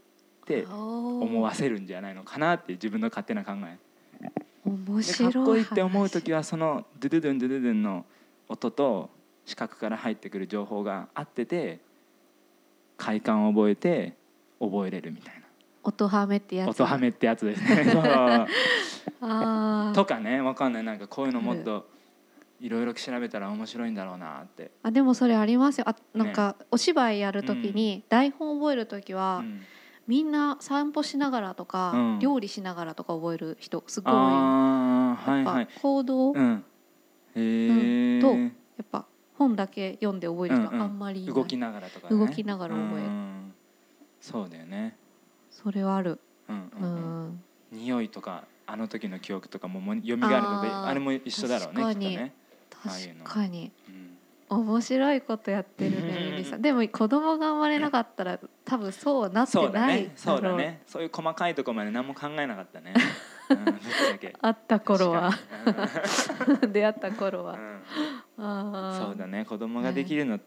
[0.46, 3.78] て思思わせるんじゃないのかなって自分の勝手な考え
[4.64, 8.04] 面で白いかっこいいって思う時ははそのドゥドゥドゥンドゥドゥドゥンの
[8.50, 9.10] 音と
[9.46, 11.78] 視覚から入ってくる情報が合ってて
[12.96, 14.16] 快感を覚えて
[14.58, 15.40] 覚えれるみたい
[15.82, 16.66] 音ハメってやつ？
[16.66, 17.86] な音ハメってやつですね。
[19.94, 20.84] とかねわかんない。
[20.84, 21.88] なんかこういうのもっと
[22.60, 25.88] いろいろ調べたら面白いんだろうなって、あでもそれありますよ。
[25.88, 29.62] あなんかお芝居やるときに台本覚えるときは、うん。
[30.06, 32.18] みんな散歩しながらとか、うん。
[32.18, 35.68] 料理しながらとか覚える人すごいはいはい。
[35.80, 36.64] 行動、やうん
[37.40, 38.20] うん。
[38.20, 40.82] とっぱ本だけ読んで覚える人うんうん。
[40.82, 43.06] あんまりいない、動きながらとか、ね、動きながら覚える。
[43.06, 43.54] うん
[44.20, 44.98] そうだよね。
[45.50, 46.20] それはある。
[46.48, 46.84] うんううん。
[46.84, 47.28] うん。
[47.28, 52.04] ん、匂いとかあの時の記憶とかもも蘇るのであれも一緒だろうねきっ確かに。
[52.04, 52.34] とね、
[52.86, 53.24] ああいうの。
[53.24, 54.16] 確かにうん。
[54.50, 56.62] 面白いことやってるねゆりさん。
[56.62, 60.12] でも子供が生まれなかったら多分そうなって そうだないね。
[60.16, 60.82] そうだね。
[60.86, 62.94] そういう細かいところまで何も考えなかったね、
[64.40, 65.30] 会った頃は。
[66.72, 67.58] 出会った頃は、
[68.36, 68.98] あー。
[68.98, 70.38] そうだね子供ができるの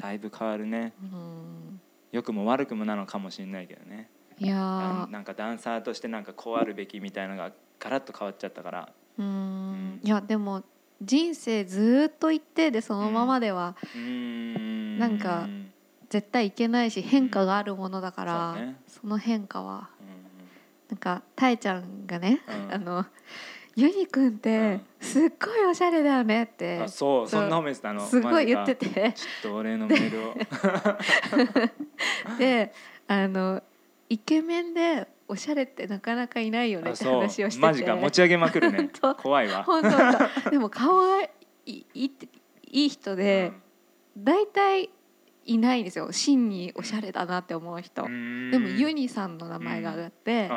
[0.00, 0.94] だいぶ変わるね。
[1.00, 1.80] うん。
[2.12, 4.10] 良くも悪くもなのかもしれないけどね。
[4.38, 8.88] いやあなんかダンサーとしてなんかこうあるべきみたいなのがガラッと変わっちゃったから。
[9.18, 10.00] ーうん。
[10.02, 10.62] いやでも
[11.02, 14.98] 人生ずーっと一定でそのままではうーん。
[14.98, 15.48] なんか
[16.08, 19.90] 絶対いけないし変化があるものだから、その変化は。
[20.00, 20.17] うん
[20.90, 22.74] なんかたえちゃんがね、うん。
[22.74, 23.04] あの
[23.76, 27.28] ユニくんってすっごいおしゃれだよねってうそう。
[27.28, 28.04] そんな褒めてたの。
[28.04, 29.12] すごい言ってて。
[29.14, 30.34] ちょっと俺のメールを。
[32.38, 32.72] で
[33.06, 33.62] あの
[34.08, 37.66] イケメンでおしゃれってなかなかいないよねって話をしてて。
[37.66, 37.94] マジか。
[37.94, 38.90] 持ち上げまくるね。
[39.22, 39.62] 怖いわ。
[39.62, 39.82] 本
[40.44, 41.30] 当でも顔がい
[41.66, 42.12] いいい
[42.70, 43.52] いい人で
[44.16, 44.90] 大体
[45.48, 46.12] いないんですよ。
[46.12, 48.04] 真におしゃれだなって思う人。
[48.04, 48.50] うん。
[48.50, 50.50] でもユニさんの名前が上がって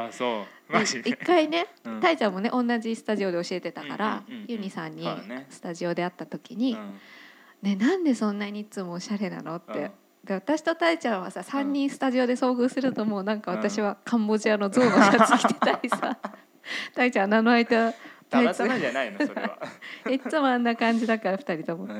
[1.06, 2.00] 一回ね うん。
[2.02, 5.08] たいちゃんもね同じスタジオで教えてたからユニさんに
[5.50, 7.00] スタジオで会った時にうん
[7.64, 9.74] 「ねなんでそんなにいつもおしゃれなの?」っうん。
[9.74, 9.92] て。
[10.26, 13.24] で私とたいちゃんはさ3人スタジオで遭遇するともう。
[13.24, 16.18] なんか私はカンボジアの象のシャツ着てたりさ。
[16.94, 17.94] たいちゃんは名の空いた
[18.32, 19.60] たまたまじゃないのそれは。
[20.10, 21.86] いつもあんな感じだから2人とも。
[21.86, 21.94] 二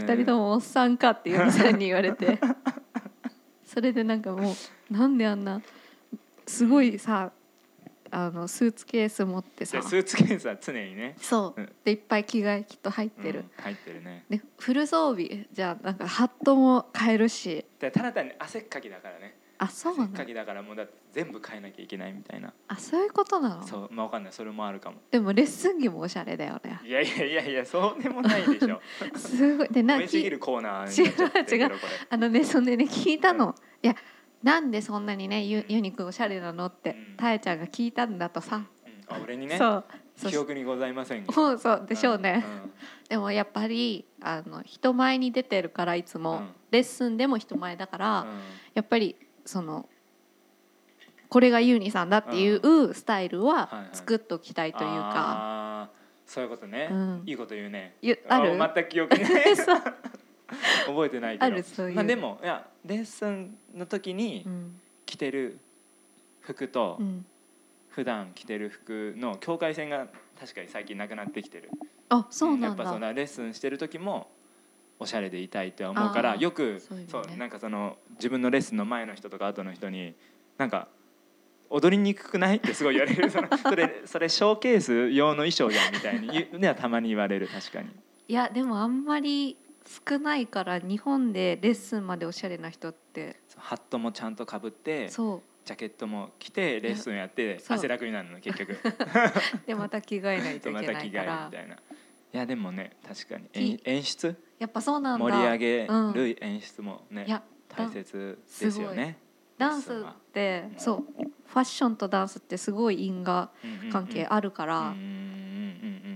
[0.00, 2.38] 2人ともおっさんかってユニさんに言われて。
[3.64, 4.54] それでなんかもう
[4.92, 5.60] なんであんな
[6.46, 7.32] すごいさ
[8.10, 9.82] あのスーツケース持ってさ。
[9.82, 11.16] スーツケースは常にね。
[11.18, 11.60] そう。
[11.60, 11.72] うん。
[11.84, 14.24] でいっぱい着替えきっと入ってる、うん入ってるね。
[14.30, 17.66] でフル装備じゃあなんかハットも変えるし。
[17.78, 22.52] でただ単に汗っかきだからねあそうなんだ汗っかきだからもうだって全部変えなきゃいけないみたいな。
[22.68, 23.66] あそういうことなの？
[23.66, 24.32] そうまあわかんない。
[24.32, 24.96] それもあるかも。
[25.10, 26.80] でもレッスン着もおしゃれだよね。
[26.84, 28.80] いやいやいやいやそうでもないでしょ。
[29.16, 29.68] すごい。
[29.68, 33.94] でな褒めちぎきるコーナーになっちゃってるけど違う違うこれあのねそんでね聞いたの、いや
[34.42, 37.16] なんでそんなにねユユニくんおしゃれなのってうん。
[37.16, 38.64] たえちゃんが聞いたんだとさ、うん。
[39.08, 39.56] あ俺にね？
[39.56, 39.84] そう。
[40.16, 42.72] そ記憶にございませんがそうそうでしょうね、うん。
[43.08, 46.48] でもやっぱりあの人前に出てるからいつも、うん。
[46.70, 48.28] レッスンでも人前だから、うん。
[48.74, 49.88] やっぱりその
[51.28, 53.88] これがユーニさんだっていうスタイルははいはい。
[53.92, 57.22] 作っときたいというか、あーそういうことね、うん。
[57.26, 57.96] いいこと言うね。
[58.02, 58.56] ゆある。
[58.56, 59.56] 全く記憶にない。
[60.86, 61.46] 覚えてないけど。
[61.46, 61.96] あるそういう。
[61.96, 64.80] まあ、でもいやレッスンの時にうん。
[65.06, 65.58] 着てる
[66.40, 67.26] 服とうん。
[67.88, 71.70] 普段着てる服の境界線が確かに最近なくなってきてる。
[72.08, 74.30] ああそうやっなんだ、ぱそのレッスンしてる時も
[74.98, 80.14] おしゃれでいたいって思うからよくそうなんかその自分のレッスンの前の人とか後の人に
[80.56, 80.88] なんか
[81.70, 83.30] 踊りにくくないってすごい言われる。
[83.30, 87.88] その それそれショーケース用の衣装じゃんみたいに言う ねはたまに言われる確かに。
[88.28, 89.56] いやでもあんまり
[90.08, 93.40] 少ないから日本でレッスンまでおしゃれな人って。
[93.56, 98.72] ハットもちゃんとかぶってそジャケットも着てレッスンやって汗だくになるの結局。
[98.72, 98.76] う
[99.66, 101.76] でまた着替えないといまけた着替えないからみたいな
[102.34, 103.44] いやでもね確かに。
[103.44, 104.36] き演演出？
[104.58, 105.24] やっぱそうなんだ。
[105.24, 106.12] 盛り上げうん。
[106.12, 109.16] る演出もねいや大切ですよね。
[109.56, 109.96] ダンスっ
[110.32, 111.04] てそう。
[111.46, 113.50] ファッションとダンスってすごい因果
[113.92, 114.94] 関係あるから、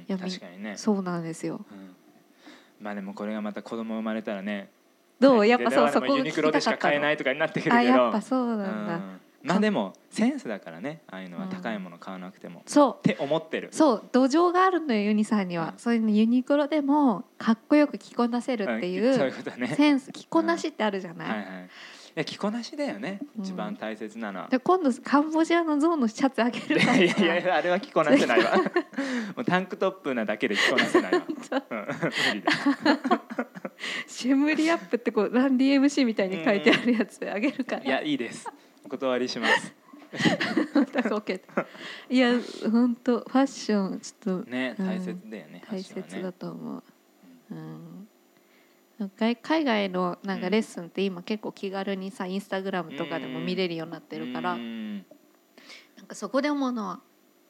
[0.09, 0.77] 確かにね。
[0.77, 1.65] そうなんですよ。
[1.71, 1.95] うん。
[2.81, 4.71] まあでもこれがまた子供生まれたらね
[5.21, 5.47] どう？
[5.47, 7.77] やっぱそうそこが聞ニクロでしたか買えないとかになってくるけど。
[7.77, 13.07] あやっぱそうなんだ、うんまあでもセンスだからねああいうのは高いもの買わなくても、っそう。
[13.07, 13.69] て思ってる。
[13.73, 15.79] そう土壌があるのよユニさんには、うん。
[15.79, 19.69] そういうのユニクロでもかっこよく着こなせるっていうんそういううことね。
[19.69, 21.49] センス着こなしってあるじゃない、はいはいい。
[22.17, 23.45] や着こなしだよねうん。
[23.45, 28.57] 一番大切なのは、で今度カンボジアのゾウのシャツあげるからいやいやいやあれは着こなせないわ。
[29.37, 31.23] もうタンクトップなだけで着こなせないわ、
[31.71, 32.51] うん、無理だ。
[34.09, 37.85] シェムリアップってこうランディ MC みたいに書いてあるやつあげるから。
[37.85, 38.49] いやいいです
[38.89, 39.75] お断りします。
[42.09, 42.33] いや
[42.71, 46.83] 本当ファッションちょっとねうん大切だよね、大切だと思う、
[47.51, 48.09] うん。
[49.19, 55.05] 海海外のなんかレッスンって今結構気軽にさインスタグラムとかでも見れるようになってるから、うん
[55.99, 57.01] なんかそこで思うのは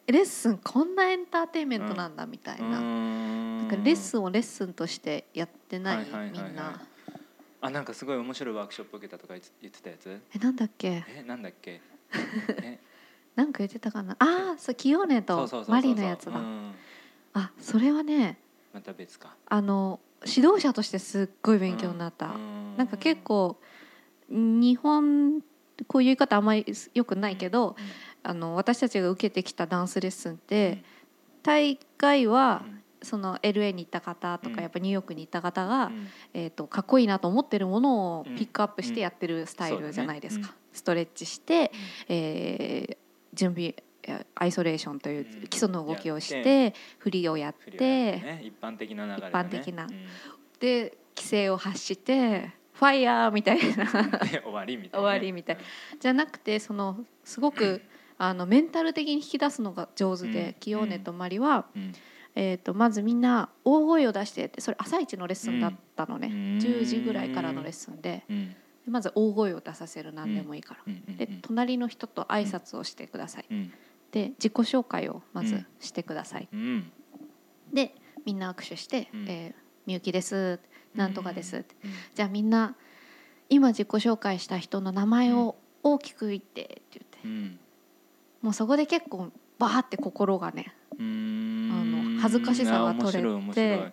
[0.06, 6.06] レッスンこんなエンターテインメントなんだみたいな,、なんかレッスンをレッスンとしてやってない。
[6.32, 6.80] みんな
[7.60, 10.20] あなんかすごい面白いワークショップ受けたとか言ってたやつ？
[10.34, 11.04] えなんだっけ？
[11.08, 11.80] えなんだっけ？
[12.62, 12.78] え？
[13.34, 14.14] なんか言ってたかな？
[14.18, 16.32] ああそうキヨネとそうそうそうそうマリのやつだ。
[16.32, 16.72] うん
[17.34, 18.38] あそれはね
[18.72, 19.34] また別か。
[19.46, 22.34] あの指導者としてすっごい勉強になった、
[22.76, 23.56] なんか結構
[24.28, 25.40] 日本
[25.86, 27.76] こういう言い方あんまりよくないけど、
[28.24, 30.82] あの私たちが受けてきたダンスレッスンって、
[31.44, 32.64] 大概は
[33.02, 34.62] その LA に行った方とか、うん。
[34.62, 35.90] やっぱニューヨークに行った方が、
[36.34, 40.54] えー、とかっこいいなと思ってるものをピックアップしてやってるスタイルじゃないですか、うん。
[40.72, 41.72] ストレッチして、
[42.08, 42.96] えー
[43.34, 45.48] 準備えアイソレーションといううん。
[45.48, 46.74] 基礎の動きをしやて。
[46.98, 49.48] 振りをやって、やってね一般的な流れだね。
[49.48, 49.84] 一般的な。
[49.84, 49.90] うん。
[50.60, 53.84] で規制を発してファイヤーみたいな。
[54.24, 55.08] で 終わりみたいな。
[55.08, 55.58] ね終わりみたい
[56.00, 57.82] じゃなくてそのすごく
[58.16, 60.54] あのメンタル的に引き出すのが上手で、うん。
[60.54, 61.92] キヨーネとマリは、うん
[62.40, 66.34] えー、とまずみんな大声を出してってそれ朝一のレッスンだったのね、うん。
[66.58, 68.22] 10時ぐらいからのレッスンで。
[68.30, 68.48] うん。
[68.50, 68.54] で
[68.92, 73.72] まず大声を出させる何でもいいから、で隣の人と挨拶をしてください、うん。
[74.12, 76.92] で自己紹介をまずうんしてください、うん。
[77.72, 80.60] でみんな握手してうん「えーみゆきです」
[80.94, 81.64] 「なんとかです」
[82.14, 82.76] じゃあみんな
[83.48, 87.58] 今自己紹介した人の名前を大きく言ってって言って、うん。
[88.42, 90.72] もうそこで結構バーって心がね
[92.20, 93.92] 恥ずかしさが取れて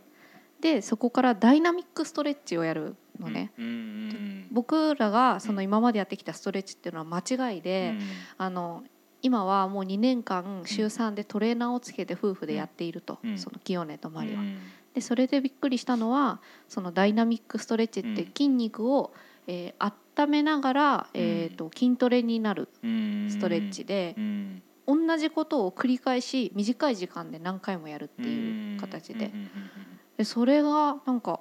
[0.60, 8.00] でそこからダイナミックストレッチをやるのね、うんうん僕らがその今までやってきたストレッチっていうのは間違いで、うん。
[8.38, 8.84] あの
[9.22, 13.38] 今はもう2年間週3でトレーナーをつけて夫婦でやっていると、うん。
[13.38, 14.40] その清音とマリは。
[14.40, 14.60] うん。
[14.94, 19.14] でそれでびっくりしたのはそのダイナミックストレッチってうん筋肉を、
[19.48, 29.32] えー温めながら、えー、と筋トレになるうんストレッチでう、ん同じことを繰り返し短い時間で何回もやるっていう形で,、
[30.17, 31.39] でそれがなんか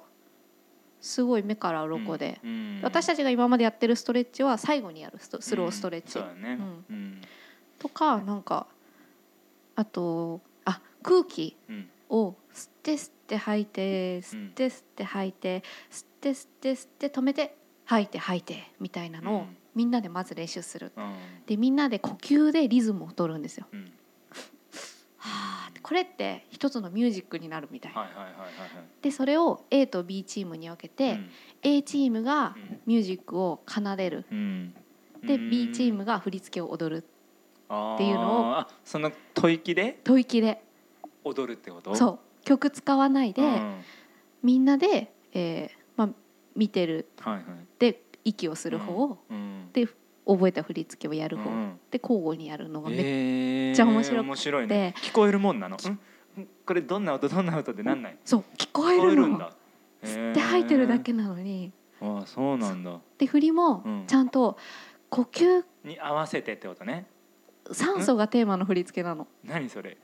[0.99, 2.79] すごい目から鱗で、うん。
[2.81, 6.17] 私たちが今までやってるストレッチは最後にやるスローストレッチ、
[7.77, 8.65] とかなんか
[9.75, 11.89] あとあ空気うん。
[12.09, 20.91] を吸って吸って吐いて吸って吸って吐いて吸って吸って吸って止めて吐いて吐いてみたいなのをうんみんなでまず練習する。
[20.95, 21.13] うん。
[21.45, 23.67] でみんなで呼吸でリズムを取るんですよ。
[23.71, 23.91] うん。
[25.17, 27.93] はあこれって一つのミュージックになるみたい。
[27.93, 28.07] な。
[29.01, 31.29] でそれを A と B チームに分けて、うん。
[31.61, 34.25] A チームがうんミュージックを奏でる。
[34.31, 34.73] うん。
[35.23, 35.49] でうん。
[35.49, 37.03] B チームが振り付けを踊る。
[37.03, 39.99] っていうのをあその吐息で？
[40.05, 40.63] 吐息で。
[41.23, 41.95] 踊るってこと？
[41.95, 42.45] そう。
[42.45, 43.81] 曲使わないで、うん。
[44.43, 46.09] みんなで、えーまあ、
[46.55, 47.09] 見てる。
[47.19, 47.43] はいはい。
[47.79, 49.87] で息をする方を、うんで
[50.25, 51.79] 覚えた振り付けをやる方、うん。
[51.91, 52.99] で交互にやるのがめっ
[53.69, 54.27] めちゃ面白くて。
[54.27, 54.95] 面白いね。
[55.03, 55.75] 聞こえるもんなの？
[55.75, 55.99] んん？
[56.65, 58.17] これどんな音どんな音でなんない？
[58.25, 59.51] そう聞こえるの。
[60.03, 61.71] 吸って吐いてるだけなのに。
[62.01, 62.99] ああそうなんだ。
[63.17, 64.03] で振りもうん。
[64.07, 64.57] ちゃんと
[65.09, 67.05] 呼吸に合わせてってことね。
[67.71, 69.27] 酸素がテーマの振り付けなの。
[69.43, 69.97] 何それ？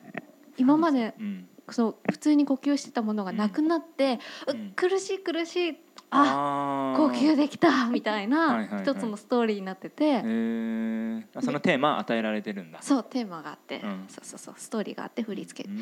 [0.57, 1.47] 今までうん。
[1.69, 5.73] そう普通に呼吸してたものがなくなって、ううん苦しい苦しいあ
[6.13, 11.23] あ呼吸できたみたいはいな一つのストーリーになってて、へー。
[11.33, 12.81] あそのテーマ与えられてるんだ。
[12.81, 14.05] そうテーマがあって、うん。
[14.09, 15.79] そうそうそうストーリーがあって振り付け、うん。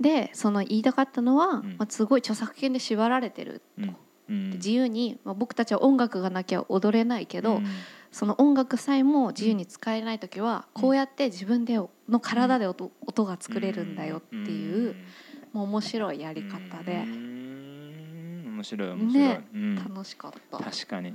[0.00, 1.76] でその言いたかったのは、ん。
[1.78, 3.88] まあ、すごい著作権で縛られてると、
[4.28, 7.66] 自由に、まあ、僕たちは音楽がなきゃ踊れないけど、うん。
[8.10, 10.82] その音楽さえも自由に使えない時は、うん。
[10.82, 14.96] こうやって自分での体で音,、音が作れるんだよっていう、
[15.52, 17.04] もう面白いやり方で。
[17.06, 17.35] うん
[18.56, 19.74] 面白い面白い、ねうん。
[19.76, 20.58] 楽しかった。
[20.58, 21.10] 確かに。
[21.10, 21.14] い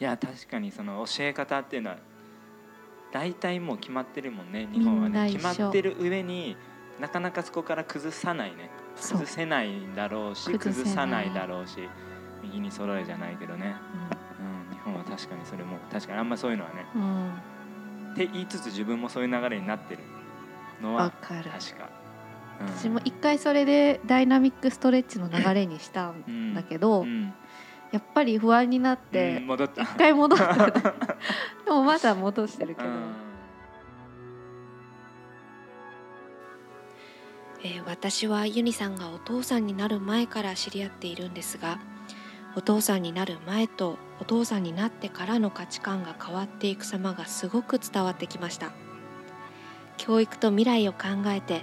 [0.00, 1.98] や確かにその教え方っていうのは
[3.12, 5.30] 大体もう決まってるもんね日本はね。
[5.32, 6.56] 決まってる上に
[7.00, 8.70] なかなかそこから崩さないね。
[8.96, 11.78] 崩せないんだろうし崩さないだろうし
[12.42, 13.74] 右に揃えじゃないけどね、
[14.70, 16.86] うん、日本は確かにそれも確かにあんまそういうのはね。
[16.94, 18.12] うんうん。
[18.12, 20.02] って言いつつ自分もそういう流れになってる
[20.80, 21.50] のはわかる。
[21.50, 21.88] 確か、
[22.60, 27.32] うん私も一回それでダイナミックストレッチの流れにしたんだけど、うん。
[27.92, 29.82] やっぱり不安になっうてん戻った。
[29.82, 30.66] 一回戻った。
[31.64, 33.14] でもまだ戻してるけど、うん。
[37.62, 41.78] えー私はユニさんがお父さんになる前から知り合っているんですが
[42.56, 48.72] お父さんになる前とお父さんになってからの価値観が変わっていく様がすごく伝わってきました。
[49.96, 51.62] 教育と未来を考えて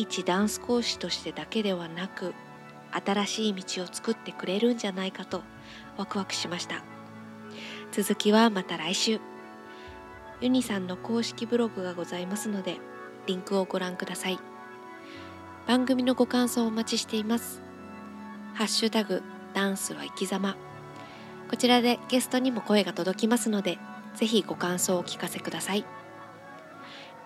[0.00, 2.32] 一ダンス講師としてだけではなく
[2.90, 5.42] 新しい道を作ってくれるんじゃないかと
[5.98, 6.82] ワクワクしました。
[7.92, 9.20] 続きはまた来週。
[10.40, 12.78] ユニさんの公式ブログがございますので
[13.26, 14.38] リンクをご覧ください。
[15.66, 17.60] 番組のご感想をお待ちしています。
[18.54, 20.56] ハッシュタグダンスは生き様。
[21.50, 23.78] こちらでゲストにも声が届きますので
[24.14, 25.84] ぜひご感想をお聞かせください。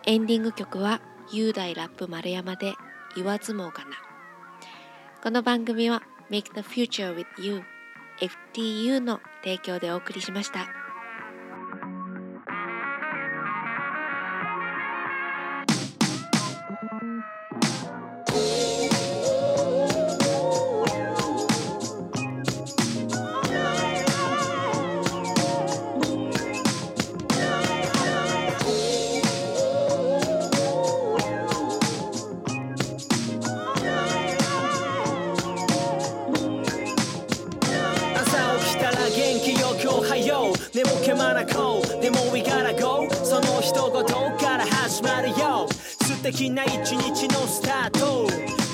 [0.07, 1.01] エンディング曲は
[1.33, 2.75] 雄大ラップ丸山で
[3.17, 3.97] 言わずもがな
[5.23, 7.63] この番組は Make the Future with You
[8.55, 10.84] FTU の提供でお送りしました。
[46.25, 48.27] 素敵な一日のスタート。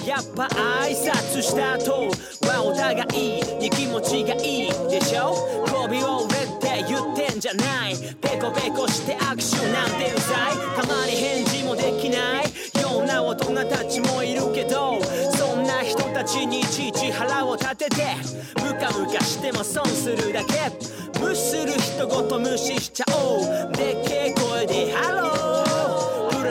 [0.07, 0.45] やっぱ
[0.85, 2.07] 挨拶した後。
[2.47, 5.35] はお互いに気持ちがいいでしょ？
[5.67, 7.97] 媚びを売れって言ってんじゃない。
[8.21, 10.55] ペコペコして握手なんてうざい。
[10.79, 12.45] たまに返事もできない。
[12.81, 15.03] ような大人たちもいるけど。
[15.35, 18.15] そんな人たちにいちいち腹を立てて。
[18.63, 20.71] ムカムカしても損するだけ。
[21.19, 23.73] 無視する人ごと無視しちゃおう。
[23.73, 25.30] でっけえ声でハロー。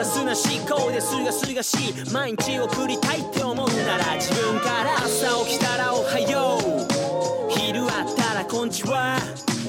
[0.00, 7.50] ラスな思考ですがすがしい毎日送りたいって思うなら自分から朝起きたらおはよう。
[7.50, 9.18] 昼あったらこんにちは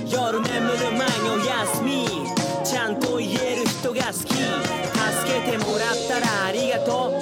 [0.09, 2.05] 夜眠る前におやすみ。
[2.63, 4.31] ちゃんと言える人が好き。
[4.31, 4.33] 助
[5.27, 7.20] けてもらったらありがとう。